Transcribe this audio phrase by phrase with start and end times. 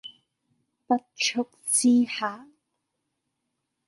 [0.87, 2.47] 不速之客